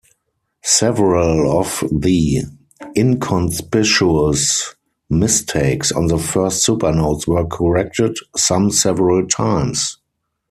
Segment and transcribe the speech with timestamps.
[0.65, 2.41] Several of the
[2.97, 4.73] inconspicuous
[5.11, 9.99] "mistakes" on the first supernotes were corrected, some several times.